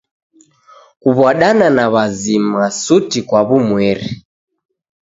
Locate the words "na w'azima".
1.77-2.61